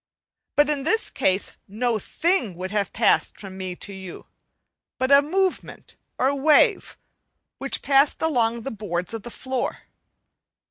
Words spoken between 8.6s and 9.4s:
the boards of the